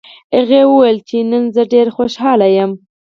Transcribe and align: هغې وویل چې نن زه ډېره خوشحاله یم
هغې 0.35 0.61
وویل 0.67 0.97
چې 1.07 1.17
نن 1.31 1.43
زه 1.55 1.61
ډېره 1.73 1.91
خوشحاله 1.97 2.47
یم 2.57 2.71